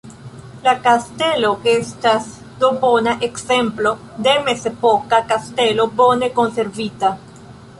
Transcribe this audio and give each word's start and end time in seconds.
La 0.67 0.71
kastelo 0.85 1.51
estas 1.73 2.31
do 2.63 2.71
bona 2.85 3.13
ekzemplo 3.27 3.91
de 4.29 4.33
mezepoka 4.49 5.21
kastelo 5.35 5.87
bone 6.01 6.31
konservita. 6.41 7.17